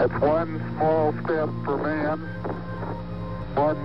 [0.00, 2.20] It's one small step for man,
[3.54, 3.76] one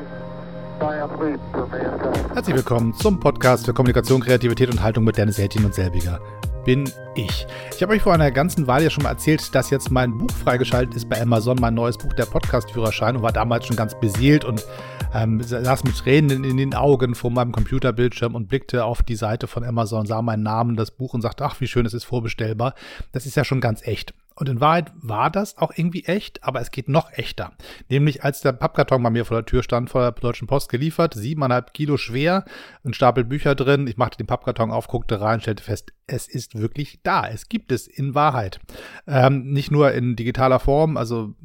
[0.79, 2.33] giant leap for mankind.
[2.33, 6.19] Herzlich willkommen zum Podcast für Kommunikation, Kreativität und Haltung mit Dennis Heltin und Selbiger.
[6.65, 7.45] Bin ich.
[7.75, 10.31] Ich habe euch vor einer ganzen Weile ja schon mal erzählt, dass jetzt mein Buch
[10.31, 14.45] freigeschaltet ist bei Amazon, mein neues Buch, der Podcast-Führerschein, und war damals schon ganz beseelt
[14.45, 14.65] und
[15.13, 19.45] ähm, saß mit Tränen in den Augen vor meinem Computerbildschirm und blickte auf die Seite
[19.45, 22.73] von Amazon, sah meinen Namen, das Buch und sagte, ach, wie schön, es ist vorbestellbar.
[23.11, 24.15] Das ist ja schon ganz echt.
[24.39, 27.51] Und in Wahrheit war das auch irgendwie echt, aber es geht noch echter.
[27.89, 31.13] Nämlich als der Pappkarton bei mir vor der Tür stand, vor der Deutschen Post geliefert,
[31.13, 32.45] siebeneinhalb Kilo schwer,
[32.85, 33.85] ein Stapel Bücher drin.
[33.85, 37.27] Ich machte den Pappkarton auf, guckte rein, stellte fest, es ist wirklich da.
[37.27, 38.61] Es gibt es in Wahrheit.
[39.07, 41.35] Ähm, nicht nur in digitaler Form, also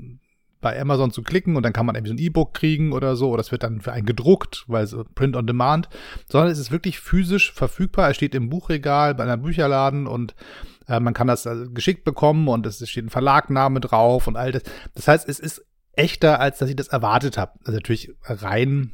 [0.61, 3.31] bei Amazon zu klicken und dann kann man irgendwie so ein E-Book kriegen oder so,
[3.31, 5.91] oder es wird dann für einen gedruckt, weil so Print on Demand,
[6.27, 8.09] sondern es ist wirklich physisch verfügbar.
[8.09, 10.35] Es steht im Buchregal bei einem Bücherladen und
[10.89, 14.53] äh, man kann das also geschickt bekommen und es steht ein Verlagname drauf und all
[14.53, 14.63] das.
[14.95, 17.53] Das heißt, es ist echter, als dass ich das erwartet habe.
[17.65, 18.93] Also natürlich rein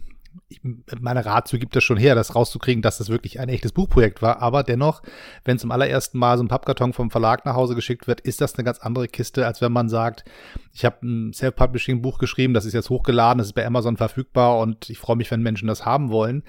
[0.49, 0.61] ich,
[1.01, 4.41] meine Ratio gibt das schon her, das rauszukriegen, dass das wirklich ein echtes Buchprojekt war.
[4.41, 5.03] Aber dennoch,
[5.45, 8.55] wenn zum allerersten Mal so ein Pappkarton vom Verlag nach Hause geschickt wird, ist das
[8.55, 10.25] eine ganz andere Kiste, als wenn man sagt,
[10.73, 14.91] ich habe ein Self-Publishing-Buch geschrieben, das ist jetzt hochgeladen, das ist bei Amazon verfügbar und
[14.91, 16.45] ich freue mich, wenn Menschen das haben wollen.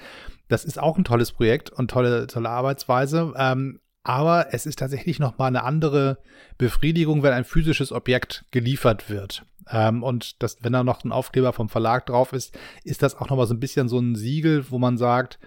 [0.48, 3.34] Das ist auch ein tolles Projekt und tolle, tolle Arbeitsweise.
[3.38, 6.18] Ähm, aber es ist tatsächlich nochmal eine andere
[6.58, 9.46] Befriedigung, wenn ein physisches Objekt geliefert wird.
[9.70, 13.30] Ähm, und das, wenn da noch ein Aufkleber vom Verlag drauf ist, ist das auch
[13.30, 15.40] nochmal so ein bisschen so ein Siegel, wo man sagt,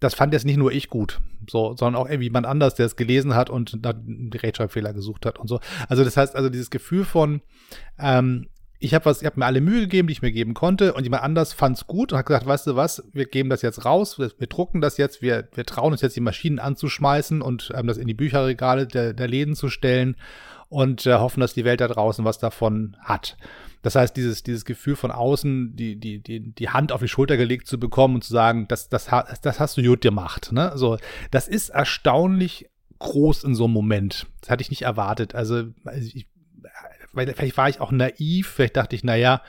[0.00, 1.20] das fand jetzt nicht nur ich gut,
[1.50, 5.38] so, sondern auch irgendwie jemand anders, der es gelesen hat und die Rechtschreibfehler gesucht hat
[5.38, 5.60] und so.
[5.88, 7.40] Also das heißt, also dieses Gefühl von,
[7.98, 8.46] ähm,
[8.80, 11.02] ich habe was, ich habe mir alle Mühe gegeben, die ich mir geben konnte, und
[11.04, 14.18] jemand anders fand's gut und hat gesagt, weißt du was, wir geben das jetzt raus,
[14.18, 17.86] wir, wir drucken das jetzt, wir, wir trauen uns jetzt die Maschinen anzuschmeißen und ähm,
[17.88, 20.16] das in die Bücherregale der, der Läden zu stellen
[20.68, 23.36] und äh, hoffen, dass die Welt da draußen was davon hat.
[23.82, 27.36] Das heißt, dieses, dieses Gefühl von außen, die, die, die, die Hand auf die Schulter
[27.36, 29.08] gelegt zu bekommen und zu sagen, das, das,
[29.42, 30.52] das hast du gut gemacht.
[30.52, 30.72] Ne?
[30.74, 30.98] So,
[31.30, 32.68] das ist erstaunlich
[32.98, 34.26] groß in so einem Moment.
[34.40, 35.34] Das hatte ich nicht erwartet.
[35.34, 36.26] Also, ich,
[37.14, 39.42] vielleicht war ich auch naiv, vielleicht dachte ich, naja,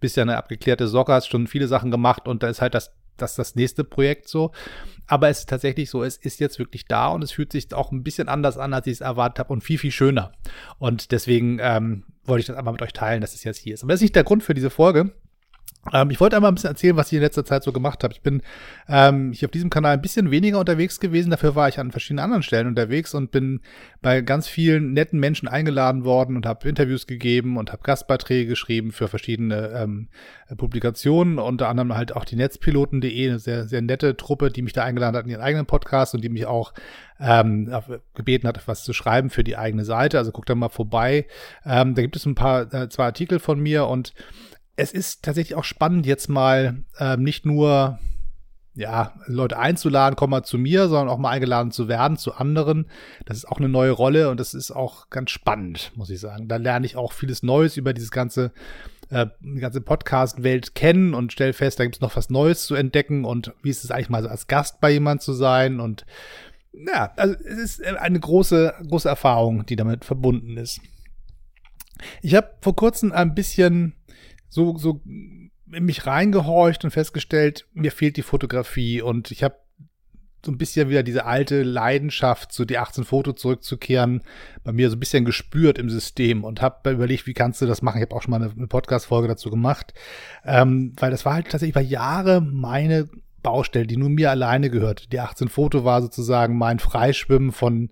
[0.00, 2.92] bist ja eine abgeklärte Socke, hast schon viele Sachen gemacht und da ist halt das,
[3.16, 4.52] das, das nächste Projekt so.
[5.06, 7.92] Aber es ist tatsächlich so, es ist jetzt wirklich da und es fühlt sich auch
[7.92, 10.32] ein bisschen anders an, als ich es erwartet habe und viel, viel schöner.
[10.78, 13.82] Und deswegen ähm, wollte ich das einmal mit euch teilen, dass es jetzt hier ist.
[13.82, 15.12] Aber das ist nicht der Grund für diese Folge.
[15.92, 18.12] Ähm, ich wollte einmal ein bisschen erzählen, was ich in letzter Zeit so gemacht habe.
[18.12, 18.42] Ich bin
[18.88, 21.30] ähm, hier auf diesem Kanal ein bisschen weniger unterwegs gewesen.
[21.30, 23.60] Dafür war ich an verschiedenen anderen Stellen unterwegs und bin
[24.02, 28.92] bei ganz vielen netten Menschen eingeladen worden und habe Interviews gegeben und habe Gastbeiträge geschrieben
[28.92, 30.08] für verschiedene ähm,
[30.56, 31.38] Publikationen.
[31.38, 35.16] Unter anderem halt auch die Netzpiloten.de, eine sehr, sehr nette Truppe, die mich da eingeladen
[35.16, 36.72] hat in ihren eigenen Podcast und die mich auch
[37.18, 37.72] ähm,
[38.14, 40.18] gebeten hat, was zu schreiben für die eigene Seite.
[40.18, 41.26] Also guckt da mal vorbei.
[41.64, 44.12] Ähm, da gibt es ein paar, äh, zwei Artikel von mir und
[44.76, 47.98] es ist tatsächlich auch spannend, jetzt mal ähm, nicht nur
[48.74, 52.90] ja, Leute einzuladen, komm mal zu mir, sondern auch mal eingeladen zu werden zu anderen.
[53.24, 56.46] Das ist auch eine neue Rolle und das ist auch ganz spannend, muss ich sagen.
[56.46, 58.52] Da lerne ich auch vieles Neues über dieses ganze,
[59.08, 62.74] äh, die ganze Podcast-Welt kennen und stelle fest, da gibt es noch was Neues zu
[62.74, 66.04] entdecken und wie ist es eigentlich mal so als Gast bei jemand zu sein und
[66.74, 70.82] ja, also es ist eine große, große Erfahrung, die damit verbunden ist.
[72.20, 73.95] Ich habe vor kurzem ein bisschen
[74.56, 79.56] so, so in mich reingehorcht und festgestellt, mir fehlt die Fotografie und ich habe
[80.44, 84.22] so ein bisschen wieder diese alte Leidenschaft, so die 18 Foto zurückzukehren,
[84.64, 87.82] bei mir so ein bisschen gespürt im System und habe überlegt, wie kannst du das
[87.82, 87.98] machen?
[87.98, 89.92] Ich habe auch schon mal eine, eine Podcast-Folge dazu gemacht,
[90.44, 93.08] ähm, weil das war halt tatsächlich über Jahre meine
[93.46, 95.12] Baustelle, die nur mir alleine gehört.
[95.12, 97.90] Die 18 Foto war sozusagen mein Freischwimmen von,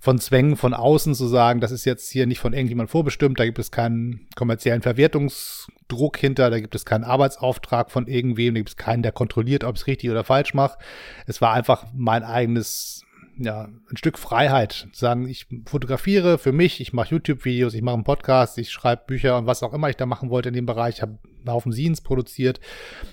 [0.00, 3.44] von Zwängen von außen zu sagen, das ist jetzt hier nicht von irgendjemand vorbestimmt, da
[3.44, 8.70] gibt es keinen kommerziellen Verwertungsdruck hinter, da gibt es keinen Arbeitsauftrag von irgendwem, da gibt
[8.70, 10.78] es keinen, der kontrolliert, ob es richtig oder falsch mache.
[11.26, 13.03] Es war einfach mein eigenes
[13.38, 14.88] ja, ein Stück Freiheit.
[14.92, 19.38] Sagen, ich fotografiere für mich, ich mache YouTube-Videos, ich mache einen Podcast, ich schreibe Bücher
[19.38, 20.96] und was auch immer ich da machen wollte in dem Bereich.
[20.96, 22.60] Ich habe einen Haufen Scenes produziert.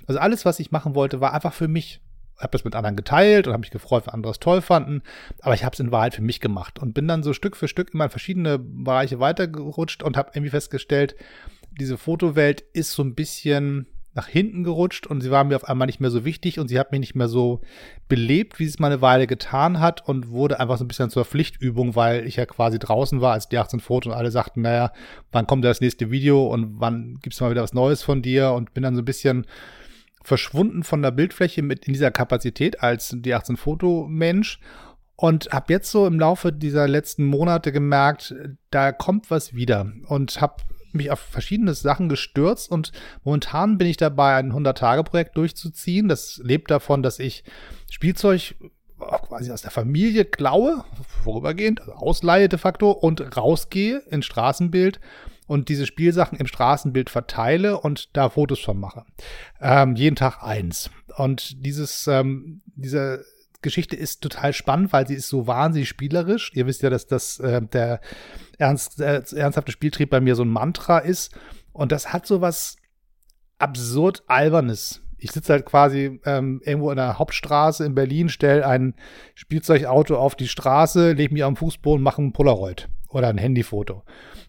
[0.08, 2.02] Also alles, was ich machen wollte, war einfach für mich.
[2.38, 5.04] Ich habe das mit anderen geteilt und habe mich gefreut, wenn andere es toll fanden.
[5.42, 7.68] Aber ich habe es in Wahrheit für mich gemacht und bin dann so Stück für
[7.68, 11.16] Stück immer in verschiedene Bereiche weitergerutscht und habe irgendwie festgestellt,
[11.72, 15.86] diese Fotowelt ist so ein bisschen nach hinten gerutscht und sie war mir auf einmal
[15.86, 17.62] nicht mehr so wichtig und sie hat mich nicht mehr so
[18.10, 21.10] belebt, wie sie es mal eine Weile getan hat und wurde einfach so ein bisschen
[21.10, 24.62] zur Pflichtübung, weil ich ja quasi draußen war als die 18 Foto und alle sagten,
[24.62, 24.92] naja,
[25.32, 28.52] wann kommt das nächste Video und wann gibt's mal wieder was Neues von dir?
[28.52, 29.46] Und bin dann so ein bisschen
[30.24, 34.60] verschwunden von der Bildfläche mit in dieser Kapazität als die 18 Foto Mensch
[35.16, 38.36] und habe jetzt so im Laufe dieser letzten Monate gemerkt,
[38.72, 40.64] da kommt was wieder und habe
[40.94, 42.92] mich auf verschiedene Sachen gestürzt und
[43.24, 46.08] momentan bin ich dabei, ein 100-Tage-Projekt durchzuziehen.
[46.08, 47.44] Das lebt davon, dass ich
[47.90, 48.56] Spielzeug
[49.00, 50.84] quasi aus der Familie klaue,
[51.24, 55.00] vorübergehend, also ausleihe de facto und rausgehe ins Straßenbild
[55.48, 59.06] und diese Spielsachen im Straßenbild verteile und da Fotos von mache.
[59.60, 60.90] Ähm, jeden Tag eins.
[61.18, 63.26] Und dieses, ähm, diese
[63.62, 66.52] Geschichte ist total spannend, weil sie ist so wahnsinnig spielerisch.
[66.54, 68.02] Ihr wisst ja, dass das äh, der
[68.58, 71.34] ernst, äh, ernsthafte Spieltrieb bei mir so ein Mantra ist.
[71.74, 72.78] Und das hat so was
[73.60, 75.02] absurd Albernes.
[75.18, 78.96] Ich sitze halt quasi ähm, irgendwo in der Hauptstraße in Berlin, stelle ein
[79.36, 84.04] Spielzeugauto auf die Straße, lege mich am Fußboden, mache ein Polaroid oder ein Handyfoto.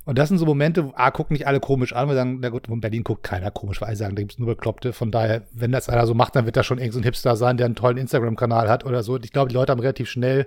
[0.04, 2.48] Und das sind so Momente, wo, A, gucken nicht alle komisch an, wir sagen, na
[2.48, 4.92] gut, in Berlin guckt keiner komisch, weil alle sagen, da gibt es nur Bekloppte.
[4.92, 7.56] Von daher, wenn das einer so macht, dann wird da schon irgendein so Hipster sein,
[7.56, 9.18] der einen tollen Instagram-Kanal hat oder so.
[9.18, 10.46] Ich glaube, die Leute haben relativ schnell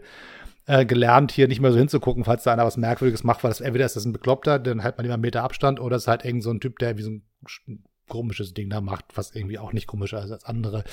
[0.67, 3.61] äh, gelernt, hier nicht mehr so hinzugucken, falls da einer was Merkwürdiges macht, weil das
[3.61, 6.07] entweder ist das ein Bekloppter, dann halt man immer einen Meter Abstand, oder es ist
[6.07, 9.57] halt irgend so ein Typ, der wie so ein komisches Ding da macht, was irgendwie
[9.57, 10.83] auch nicht komischer ist als andere.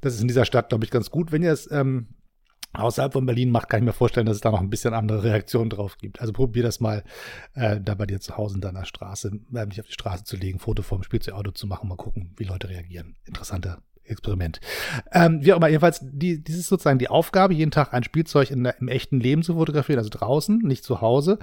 [0.00, 1.30] Das ist in dieser Stadt, glaube ich, ganz gut.
[1.32, 2.08] Wenn ihr es ähm,
[2.72, 5.24] außerhalb von Berlin macht, kann ich mir vorstellen, dass es da noch ein bisschen andere
[5.24, 6.20] Reaktionen drauf gibt.
[6.20, 7.02] Also probier das mal
[7.54, 10.36] äh, da bei dir zu Hause in deiner Straße, äh, mich auf die Straße zu
[10.36, 13.16] legen, Foto vom Spielzeugauto zu machen, mal gucken, wie Leute reagieren.
[13.24, 14.60] Interessanter Experiment.
[15.12, 18.50] Ähm, wie auch immer, jedenfalls, die, dies ist sozusagen die Aufgabe, jeden Tag ein Spielzeug
[18.50, 21.38] in, im echten Leben zu fotografieren, also draußen, nicht zu Hause.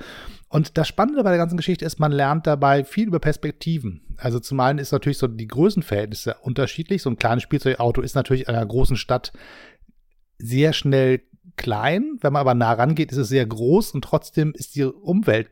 [0.50, 4.02] Und das Spannende bei der ganzen Geschichte ist, man lernt dabei viel über Perspektiven.
[4.18, 7.02] Also zum einen ist natürlich so die Größenverhältnisse unterschiedlich.
[7.02, 9.34] So ein kleines Spielzeugauto ist natürlich in einer großen Stadt
[10.38, 11.22] sehr schnell
[11.58, 12.18] klein.
[12.22, 15.50] Wenn man aber nah rangeht, ist es sehr groß und trotzdem ist die Umwelt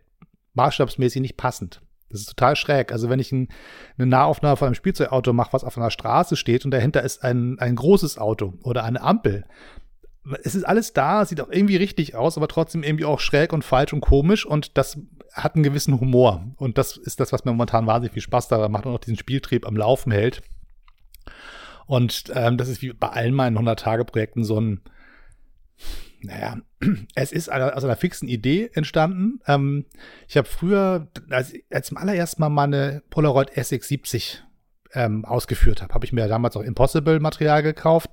[0.53, 1.81] maßstabsmäßig nicht passend.
[2.09, 2.91] Das ist total schräg.
[2.91, 3.49] Also wenn ich ein,
[3.97, 7.57] eine Nahaufnahme von einem Spielzeugauto mache, was auf einer Straße steht und dahinter ist ein,
[7.59, 9.45] ein großes Auto oder eine Ampel.
[10.43, 13.65] Es ist alles da, sieht auch irgendwie richtig aus, aber trotzdem irgendwie auch schräg und
[13.65, 14.99] falsch und komisch und das
[15.33, 16.45] hat einen gewissen Humor.
[16.57, 19.17] Und das ist das, was mir momentan wahnsinnig viel Spaß da macht und auch diesen
[19.17, 20.43] Spieltrieb am Laufen hält.
[21.85, 24.81] Und ähm, das ist wie bei allen meinen 100-Tage-Projekten so ein,
[26.21, 26.57] naja,
[27.15, 29.39] es ist aus einer fixen Idee entstanden.
[29.47, 29.85] Ähm,
[30.27, 34.39] ich habe früher, als, als zum allerersten Mal meine Polaroid SX70
[34.93, 38.09] ähm, ausgeführt habe, habe ich mir damals auch Impossible-Material gekauft,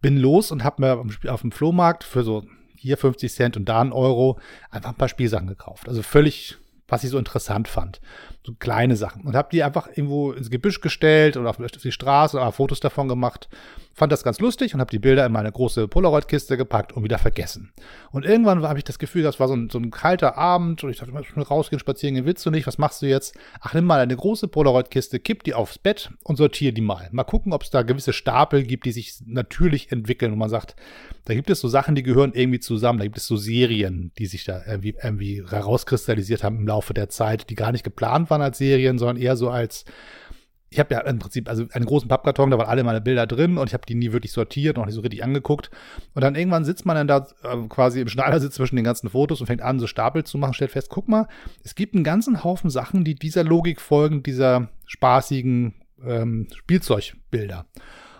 [0.00, 2.44] bin los und habe mir auf dem Flohmarkt für so
[2.76, 4.38] hier 50 Cent und da einen Euro
[4.70, 5.88] einfach ein paar Spielsachen gekauft.
[5.88, 8.00] Also völlig was ich so interessant fand.
[8.48, 9.26] So kleine Sachen.
[9.26, 13.06] Und habe die einfach irgendwo ins Gebüsch gestellt oder auf, die Straße oder Fotos davon
[13.06, 13.46] gemacht.
[13.92, 17.18] Fand das ganz lustig und habe die Bilder in meine große Polaroid-Kiste gepackt und wieder
[17.18, 17.72] vergessen.
[18.10, 20.88] Und irgendwann habe ich das Gefühl, das war so ein, so ein kalter Abend und
[20.88, 22.66] ich dachte, ich will rausgehen, spazieren gehen willst du nicht.
[22.66, 23.36] Was machst du jetzt?
[23.60, 27.08] Ach, nimm mal eine große Polaroid-Kiste, kipp die aufs Bett und sortiere die mal.
[27.12, 30.32] Mal gucken, ob es da gewisse Stapel gibt, die sich natürlich entwickeln.
[30.32, 30.74] Und man sagt,
[31.24, 33.00] da gibt es so Sachen, die gehören irgendwie zusammen.
[33.00, 37.10] Da gibt es so Serien, die sich da irgendwie, irgendwie herauskristallisiert haben im Laufe der
[37.10, 39.84] Zeit, die gar nicht geplant waren als Serien, sondern eher so als
[40.70, 43.56] ich habe ja im Prinzip also einen großen Pappkarton, da waren alle meine Bilder drin
[43.56, 45.70] und ich habe die nie wirklich sortiert, noch nicht so richtig angeguckt.
[46.14, 49.40] Und dann irgendwann sitzt man dann da äh, quasi im Schneidersitz zwischen den ganzen Fotos
[49.40, 51.26] und fängt an, so Stapel zu machen, stellt fest, guck mal,
[51.64, 55.74] es gibt einen ganzen Haufen Sachen, die dieser Logik folgen, dieser spaßigen
[56.04, 57.64] ähm, Spielzeugbilder.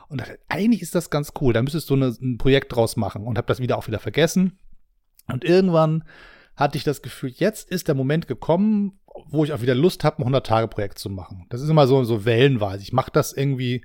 [0.09, 1.53] Und dachte, eigentlich ist das ganz cool.
[1.53, 4.59] Da müsstest du eine, ein Projekt draus machen und habe das wieder auch wieder vergessen.
[5.27, 6.05] Und irgendwann
[6.57, 8.99] hatte ich das Gefühl, jetzt ist der Moment gekommen,
[9.29, 11.47] wo ich auch wieder Lust habe, ein 100-Tage-Projekt zu machen.
[11.51, 12.83] Das ist immer so, so wellenweise.
[12.83, 13.83] Ich mache das irgendwie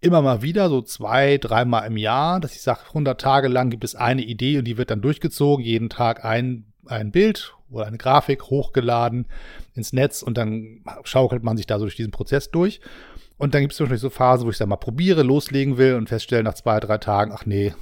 [0.00, 3.84] immer mal wieder, so zwei, dreimal im Jahr, dass ich sage, 100 Tage lang gibt
[3.84, 7.98] es eine Idee und die wird dann durchgezogen, jeden Tag ein, ein Bild oder eine
[7.98, 9.26] Grafik hochgeladen
[9.74, 12.80] ins Netz und dann schaukelt man sich da so durch diesen Prozess durch.
[13.36, 16.08] Und dann gibt es Beispiel so Phasen, wo ich dann mal probiere, loslegen will und
[16.08, 17.72] feststelle nach zwei, drei Tagen, ach nee,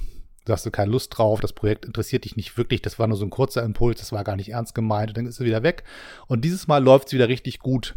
[0.46, 3.16] da hast du keine Lust drauf, das Projekt interessiert dich nicht wirklich, das war nur
[3.16, 5.62] so ein kurzer Impuls, das war gar nicht ernst gemeint, und dann ist es wieder
[5.62, 5.84] weg.
[6.26, 7.94] Und dieses Mal läuft es wieder richtig gut.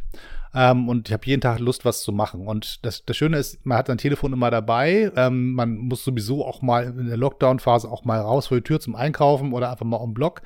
[0.53, 2.47] Ähm, und ich habe jeden Tag Lust, was zu machen.
[2.47, 5.11] Und das, das Schöne ist, man hat sein Telefon immer dabei.
[5.15, 8.79] Ähm, man muss sowieso auch mal in der Lockdown-Phase auch mal raus vor die Tür
[8.79, 10.41] zum Einkaufen oder einfach mal um Block.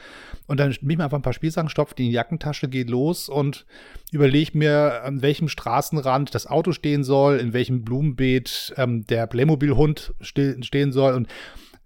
[0.46, 2.90] Und dann nehme ich mir einfach ein paar Spielsachen, stopfe die in die Jackentasche, geht
[2.90, 3.66] los und
[4.12, 10.14] überlege mir, an welchem Straßenrand das Auto stehen soll, in welchem Blumenbeet ähm, der Playmobil-Hund
[10.22, 11.14] ste stehen soll.
[11.14, 11.28] Und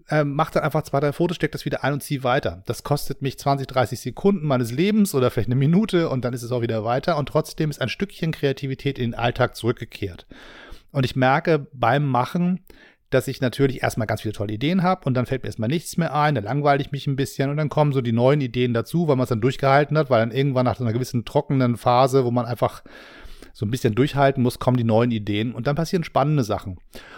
[0.10, 2.64] ähm, mach dann einfach zwei, drei Fotos, steck das wieder ein und zieh weiter.
[2.66, 6.44] Das kostet mich 20, 30 Sekunden meines Lebens oder vielleicht eine Minute und dann ist
[6.44, 10.26] es auch wieder weiter und trotzdem ist ein Stückchen Kreativität in den Alltag zurückgekehrt.
[10.92, 12.62] Und ich merke beim Machen,
[13.10, 15.98] dass ich natürlich erstmal ganz viele tolle Ideen habe und dann fällt mir erstmal nichts
[15.98, 18.74] mehr ein, dann langweile ich mich ein bisschen und dann kommen so die neuen Ideen
[18.74, 21.78] dazu, weil man es dann durchgehalten hat, weil dann irgendwann nach so einer gewissen trockenen
[21.78, 22.84] Phase, wo man einfach
[23.58, 26.78] so ein bisschen durchhalten muss, kommen die neuen Ideen und dann passieren spannende Sachen.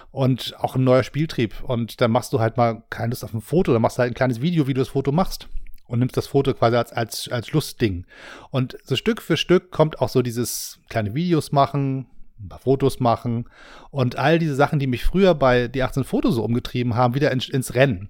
[0.09, 1.61] Und auch ein neuer Spieltrieb.
[1.63, 4.13] Und dann machst du halt mal keine Lust auf ein Foto, dann machst du halt
[4.13, 5.49] ein kleines Video, wie du das Foto machst.
[5.87, 8.05] und nimmst das Foto quasi als, als, als Schlussding.
[8.51, 12.05] Und so Stück für Stück kommt auch so dieses kleine Videos machen,
[12.39, 13.45] ein paar Fotos machen
[13.91, 17.31] und all diese Sachen, die mich früher bei die 18 Fotos so umgetrieben haben, wieder
[17.31, 18.09] ins, ins Rennen.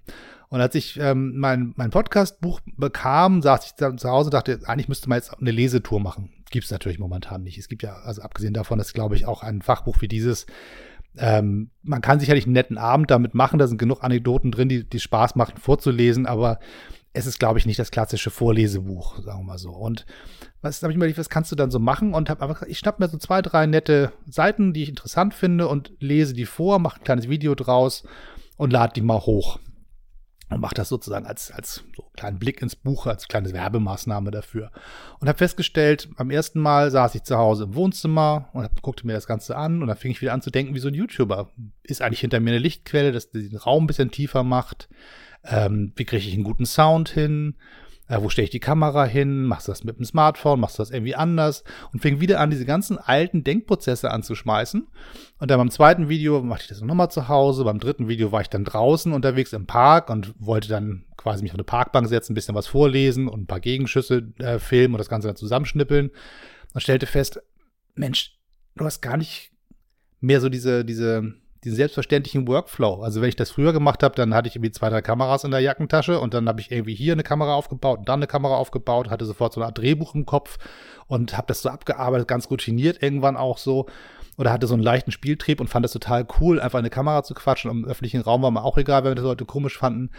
[0.50, 4.60] Und als ich ähm, mein, mein Podcast-Buch bekam, saß ich dann zu Hause und dachte,
[4.66, 6.32] eigentlich müsste man jetzt eine Lesetour machen.
[6.50, 7.60] Gibt es natürlich momentan nicht.
[7.60, 10.48] Es gibt ja, also abgesehen davon, dass, glaube ich, auch ein Fachbuch wie dieses
[11.18, 14.84] ähm, man kann sicherlich einen netten Abend damit machen, da sind genug Anekdoten drin, die,
[14.84, 16.60] die Spaß machen vorzulesen, aber
[17.20, 19.72] es ist, glaube ich, nicht das klassische Vorlesebuch, sagen wir mal so.
[19.72, 20.06] Und
[20.62, 22.14] was habe ich mir was kannst du dann so machen?
[22.14, 25.34] Und habe einfach gesagt, ich schnapp mir so zwei, drei nette Seiten, die ich interessant
[25.34, 28.04] finde und lese die vor, mache ein kleines Video draus
[28.58, 29.60] und lade die mal hoch
[30.50, 34.72] und mache das sozusagen als, als so kleinen Blick ins Buch, als kleine Werbemaßnahme dafür.
[35.20, 39.06] Und habe festgestellt, beim ersten Mal saß ich zu Hause im Wohnzimmer und hab, guckte
[39.06, 40.96] mir das Ganze an und dann fing ich wieder an zu denken, wie so ein
[40.96, 41.52] YouTuber.
[41.84, 44.90] Ist eigentlich hinter mir eine Lichtquelle, dass den Raum ein bisschen tiefer macht?
[45.44, 47.56] Ähm, wie kriege ich einen guten Sound hin?
[48.10, 50.82] äh, wo stelle ich die Kamera hin, machst du das mit dem Smartphone, machst du
[50.82, 51.64] das irgendwie anders?
[51.94, 54.88] Und fing wieder an, diese ganzen alten Denkprozesse anzuschmeißen.
[55.38, 58.42] Und dann beim zweiten Video machte ich das nochmal zu Hause, beim dritten Video war
[58.42, 62.34] ich dann draußen unterwegs im Park und wollte dann quasi mich auf eine Parkbank setzen,
[62.34, 66.10] ein bisschen was vorlesen und ein paar Gegenschüsse äh, filmen und das Ganze dann zusammenschnippeln.
[66.74, 67.40] Und stellte fest,
[67.94, 68.38] Mensch,
[68.76, 69.52] du hast gar nicht
[70.20, 73.02] mehr so diese, diese diesen selbstverständlichen Workflow.
[73.02, 75.52] Also wenn ich das früher gemacht habe, dann hatte ich irgendwie zwei, drei Kameras in
[75.52, 78.56] der Jackentasche und dann habe ich irgendwie hier eine Kamera aufgebaut und dann eine Kamera
[78.56, 80.58] aufgebaut, hatte sofort so eine Art Drehbuch im Kopf
[81.08, 83.88] und habe das so abgearbeitet, ganz routiniert irgendwann auch so.
[84.38, 87.34] Oder hatte so einen leichten Spieltrieb und fand es total cool, einfach eine Kamera zu
[87.34, 87.70] quatschen.
[87.70, 90.12] Im öffentlichen Raum war mir auch egal, wenn wir das Leute komisch fanden.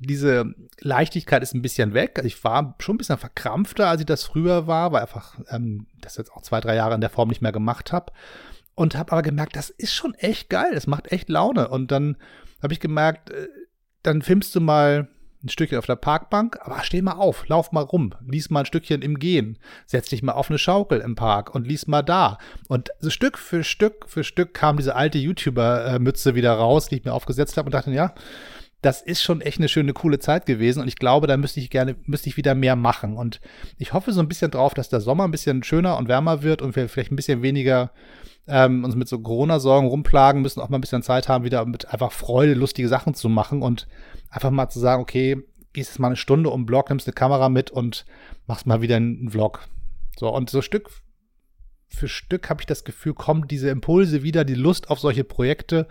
[0.00, 2.14] Diese Leichtigkeit ist ein bisschen weg.
[2.16, 5.86] Also ich war schon ein bisschen verkrampfter, als ich das früher war, weil einfach ähm,
[6.00, 8.12] das jetzt auch zwei, drei Jahre in der Form nicht mehr gemacht habe
[8.78, 11.68] und habe aber gemerkt, das ist schon echt geil, das macht echt Laune.
[11.68, 12.16] Und dann
[12.62, 13.48] habe ich gemerkt, äh,
[14.04, 15.08] dann filmst du mal
[15.42, 18.66] ein Stückchen auf der Parkbank, aber steh mal auf, lauf mal rum, lies mal ein
[18.66, 22.38] Stückchen im Gehen, setz dich mal auf eine Schaukel im Park und lies mal da.
[22.68, 27.04] Und so Stück für Stück für Stück kam diese alte YouTuber-Mütze wieder raus, die ich
[27.04, 28.14] mir aufgesetzt habe und dachte, ja,
[28.80, 31.70] das ist schon echt eine schöne, coole Zeit gewesen und ich glaube, da müsste ich
[31.70, 33.16] gerne, müsste ich wieder mehr machen.
[33.16, 33.40] Und
[33.76, 36.62] ich hoffe so ein bisschen drauf, dass der Sommer ein bisschen schöner und wärmer wird
[36.62, 37.90] und wir vielleicht ein bisschen weniger
[38.46, 41.92] ähm, uns mit so Corona-Sorgen rumplagen, müssen auch mal ein bisschen Zeit haben, wieder mit
[41.92, 43.88] einfach Freude, lustige Sachen zu machen und
[44.30, 45.36] einfach mal zu sagen, okay,
[45.72, 48.06] gehst jetzt mal eine Stunde um den Blog, nimmst eine Kamera mit und
[48.46, 49.68] machst mal wieder einen Vlog.
[50.18, 50.90] So, und so Stück
[51.88, 55.88] für Stück habe ich das Gefühl, kommen diese Impulse wieder, die Lust auf solche Projekte.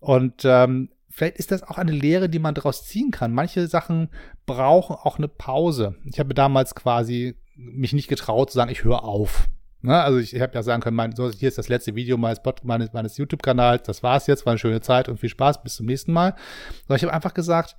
[0.00, 3.32] Und ähm, vielleicht ist das auch eine Lehre, die man daraus ziehen kann.
[3.32, 4.08] Manche Sachen
[4.46, 5.94] brauchen auch eine Pause.
[6.04, 9.48] Ich habe damals quasi mich nicht getraut zu sagen, ich höre auf.
[9.80, 10.02] Ne?
[10.02, 12.40] Also ich, ich habe ja sagen können, mein, so, hier ist das letzte Video meines,
[12.64, 15.86] meines, meines YouTube-Kanals, das war's jetzt, war eine schöne Zeit und viel Spaß, bis zum
[15.86, 16.34] nächsten Mal.
[16.80, 17.76] Sondern ich habe einfach gesagt,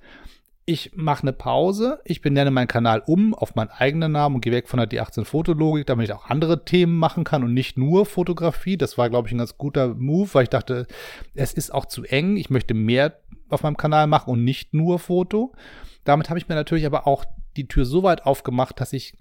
[0.68, 4.52] ich mache eine Pause, ich benenne meinen Kanal um auf meinen eigenen Namen und gehe
[4.52, 8.04] weg von der D18 Fotologik, damit ich auch andere Themen machen kann und nicht nur
[8.04, 8.76] Fotografie.
[8.76, 10.88] Das war, glaube ich, ein ganz guter Move, weil ich dachte,
[11.34, 12.36] es ist auch zu eng.
[12.36, 15.54] Ich möchte mehr auf meinem Kanal machen und nicht nur Foto.
[16.02, 17.24] Damit habe ich mir natürlich aber auch
[17.56, 19.16] die Tür so weit aufgemacht, dass ich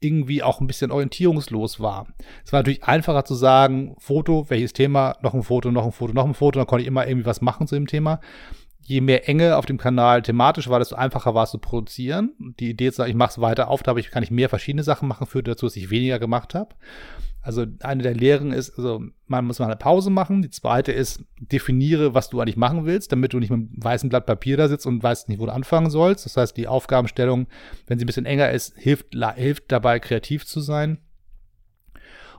[0.00, 2.06] irgendwie auch ein bisschen orientierungslos war.
[2.44, 6.14] Es war natürlich einfacher zu sagen, Foto, welches Thema, noch ein Foto, noch ein Foto,
[6.14, 8.20] noch ein Foto, dann konnte ich immer irgendwie was machen zu dem Thema.
[8.86, 12.32] Je mehr Enge auf dem Kanal thematisch war, desto einfacher war es zu produzieren.
[12.60, 15.08] Die Idee zu sagen, ich mache es weiter auf, da kann ich mehr verschiedene Sachen
[15.08, 16.76] machen, führte dazu, dass ich weniger gemacht habe.
[17.42, 20.42] Also eine der Lehren ist, also man muss mal eine Pause machen.
[20.42, 24.08] Die zweite ist, definiere, was du eigentlich machen willst, damit du nicht mit einem weißen
[24.08, 26.24] Blatt Papier da sitzt und weißt nicht, wo du anfangen sollst.
[26.24, 27.46] Das heißt, die Aufgabenstellung,
[27.86, 30.98] wenn sie ein bisschen enger ist, hilft, hilft dabei, kreativ zu sein.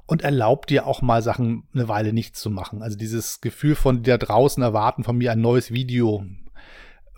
[0.08, 2.82] Und erlaubt dir auch mal Sachen eine Weile nicht zu machen.
[2.82, 6.26] Also dieses Gefühl von dir draußen erwarten von mir ein neues Video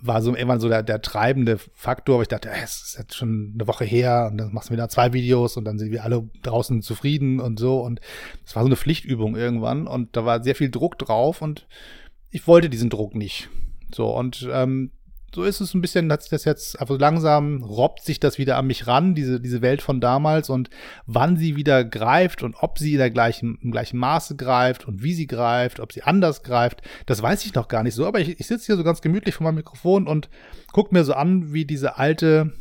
[0.01, 3.51] war so irgendwann so der, der treibende Faktor, aber ich dachte, es ist jetzt schon
[3.53, 6.29] eine Woche her und dann machst du wieder zwei Videos und dann sind wir alle
[6.41, 7.99] draußen zufrieden und so und
[8.45, 11.67] es war so eine Pflichtübung irgendwann und da war sehr viel Druck drauf und
[12.31, 13.49] ich wollte diesen Druck nicht.
[13.93, 14.91] So und ähm,
[15.33, 18.57] so ist es ein bisschen, hat sich das jetzt, also langsam robbt sich das wieder
[18.57, 20.69] an mich ran, diese, diese Welt von damals und
[21.05, 25.03] wann sie wieder greift und ob sie in der gleichen, im gleichen Maße greift und
[25.03, 28.19] wie sie greift, ob sie anders greift, das weiß ich noch gar nicht so, aber
[28.19, 30.29] ich, ich sitze hier so ganz gemütlich vor meinem Mikrofon und
[30.71, 32.53] gucke mir so an, wie diese alte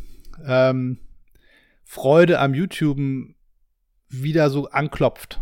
[0.46, 0.98] ähm,
[1.84, 2.98] Freude am YouTube
[4.08, 5.40] wieder so anklopft.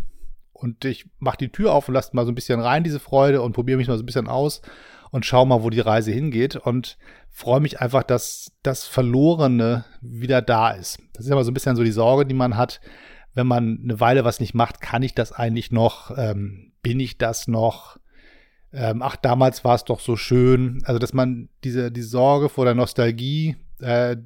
[0.53, 3.41] Und ich mache die Tür auf und lasse mal so ein bisschen rein, diese Freude,
[3.41, 4.61] und probiere mich mal so ein bisschen aus
[5.11, 6.97] und schau mal, wo die Reise hingeht und
[7.29, 10.99] freue mich einfach, dass das Verlorene wieder da ist.
[11.13, 12.81] Das ist aber so ein bisschen so die Sorge, die man hat,
[13.33, 16.17] wenn man eine Weile was nicht macht, kann ich das eigentlich noch?
[16.17, 17.97] Ähm, bin ich das noch?
[18.73, 20.81] Ähm, ach, damals war es doch so schön.
[20.85, 24.17] Also, dass man diese die Sorge vor der Nostalgie, äh,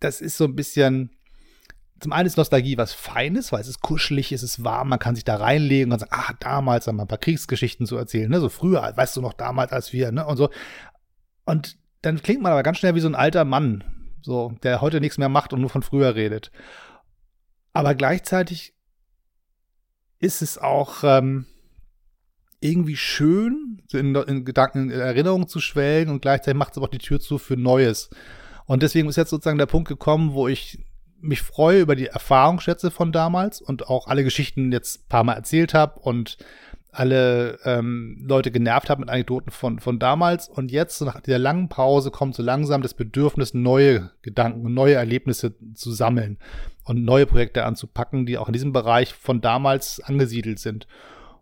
[0.00, 1.10] das ist so ein bisschen,
[2.00, 5.14] zum einen ist Nostalgie was Feines, weil es ist kuschelig, es ist warm, man kann
[5.14, 8.40] sich da reinlegen und sagen, ah, damals haben wir ein paar Kriegsgeschichten zu erzählen, ne,
[8.40, 10.50] so früher, weißt du noch, damals als wir, ne, und so.
[11.44, 13.84] Und dann klingt man aber ganz schnell wie so ein alter Mann,
[14.20, 16.50] so, der heute nichts mehr macht und nur von früher redet.
[17.72, 18.74] Aber gleichzeitig
[20.18, 21.46] ist es auch ähm,
[22.60, 26.90] irgendwie schön, in, in Gedanken, in Erinnerung zu schwelgen und gleichzeitig macht es aber auch
[26.90, 28.10] die Tür zu für Neues.
[28.66, 30.84] Und deswegen ist jetzt sozusagen der Punkt gekommen, wo ich
[31.20, 35.34] mich freue über die Erfahrungsschätze von damals und auch alle Geschichten jetzt ein paar Mal
[35.34, 36.38] erzählt habe und
[36.96, 40.48] alle ähm, Leute genervt habe mit Anekdoten von, von damals.
[40.48, 45.54] Und jetzt, nach dieser langen Pause, kommt so langsam das Bedürfnis, neue Gedanken, neue Erlebnisse
[45.74, 46.38] zu sammeln
[46.84, 50.86] und neue Projekte anzupacken, die auch in diesem Bereich von damals angesiedelt sind.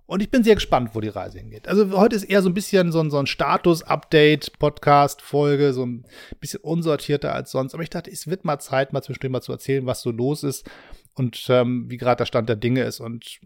[0.07, 1.67] Und ich bin sehr gespannt, wo die Reise hingeht.
[1.67, 6.05] Also heute ist eher so ein bisschen so ein, so ein Status-Update, Podcast-Folge, so ein
[6.41, 7.73] bisschen unsortierter als sonst.
[7.73, 10.43] Aber ich dachte, es wird mal Zeit, mal zwischendurch mal zu erzählen, was so los
[10.43, 10.69] ist
[11.15, 13.01] und ähm, wie gerade der Stand der Dinge ist.
[13.01, 13.41] Und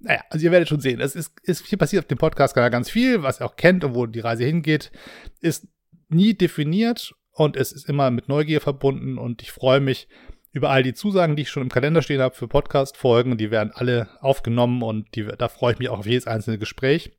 [0.00, 1.00] naja, also ihr werdet schon sehen.
[1.00, 3.94] Es ist, ist hier passiert auf dem Podcast ganz viel, was ihr auch kennt und
[3.94, 4.92] wo die Reise hingeht,
[5.40, 5.66] ist
[6.08, 10.08] nie definiert und es ist immer mit Neugier verbunden und ich freue mich,
[10.54, 13.36] über all die Zusagen, die ich schon im Kalender stehen habe für Podcast-Folgen.
[13.36, 17.10] Die werden alle aufgenommen und die, da freue ich mich auch auf jedes einzelne Gespräch.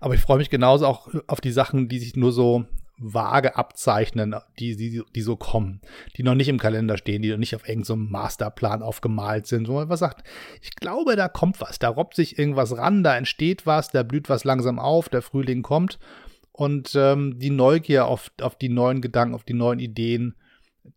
[0.00, 2.66] Aber ich freue mich genauso auch auf die Sachen, die sich nur so
[2.98, 5.80] vage abzeichnen, die, die, die so kommen,
[6.18, 9.68] die noch nicht im Kalender stehen, die noch nicht auf irgendeinem so Masterplan aufgemalt sind,
[9.68, 10.22] wo man was sagt,
[10.60, 14.28] ich glaube, da kommt was, da robbt sich irgendwas ran, da entsteht was, da blüht
[14.28, 15.98] was langsam auf, der Frühling kommt
[16.52, 20.34] und ähm, die Neugier auf, auf die neuen Gedanken, auf die neuen Ideen,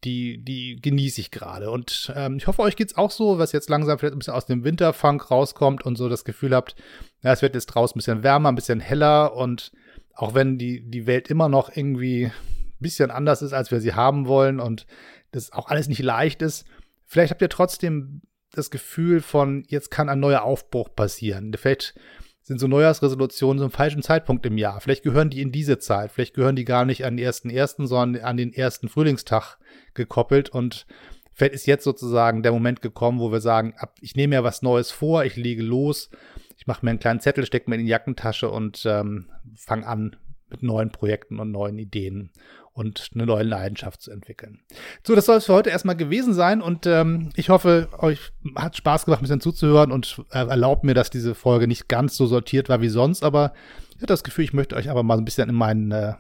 [0.04, 1.72] die, die genieße ich gerade.
[1.72, 4.46] Und ähm, ich hoffe, euch geht's auch so, was jetzt langsam vielleicht ein bisschen aus
[4.46, 6.76] dem Winterfunk rauskommt und so das Gefühl habt,
[7.22, 9.72] ja, es wird jetzt draußen ein bisschen wärmer, ein bisschen heller und
[10.14, 12.32] auch wenn die, die Welt immer noch irgendwie ein
[12.80, 14.86] bisschen anders ist, als wir sie haben wollen und
[15.32, 16.66] das auch alles nicht leicht ist,
[17.06, 18.22] vielleicht habt ihr trotzdem
[18.52, 21.54] das Gefühl von, jetzt kann ein neuer Aufbruch passieren.
[21.58, 21.96] Vielleicht
[22.44, 24.82] sind so Neujahrsresolutionen zum falschen Zeitpunkt im Jahr.
[24.82, 26.12] Vielleicht gehören die in diese Zeit.
[26.12, 29.58] Vielleicht gehören die gar nicht an den ersten ersten, sondern an den ersten Frühlingstag
[29.94, 30.86] gekoppelt und
[31.34, 34.92] vielleicht ist jetzt sozusagen der Moment gekommen, wo wir sagen, ich nehme mir was Neues
[34.92, 36.10] vor, ich lege los,
[36.58, 40.16] ich mache mir einen kleinen Zettel, stecke mir in die Jackentasche und ähm, fange an
[40.54, 42.30] mit neuen Projekten und neuen Ideen
[42.74, 44.60] und eine neue Leidenschaft zu entwickeln.
[45.06, 48.76] So, das soll es für heute erstmal gewesen sein und ähm, ich hoffe, euch hat
[48.76, 52.26] Spaß gemacht, ein bisschen zuzuhören und äh, erlaubt mir, dass diese Folge nicht ganz so
[52.26, 53.54] sortiert war wie sonst, aber
[53.92, 56.14] ich hatte das Gefühl, ich möchte euch aber mal ein bisschen in meinen, äh,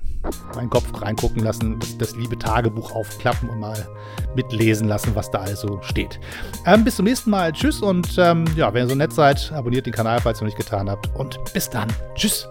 [0.55, 3.87] meinen Kopf reingucken lassen, das, liebe Tagebuch aufklappen und mal
[4.35, 6.19] mitlesen lassen, was da also steht.
[6.65, 7.51] Ähm, bis zum nächsten Mal.
[7.51, 10.55] Tschüss und ähm, ja, wenn ihr so nett seid, abonniert den Kanal, falls ihr noch
[10.55, 11.13] nicht getan habt.
[11.15, 11.87] Und bis dann.
[12.15, 12.47] Tschüss.